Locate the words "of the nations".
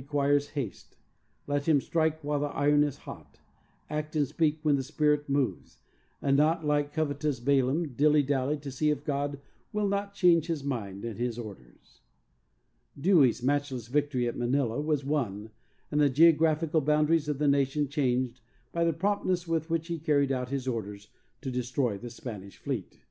17.28-17.90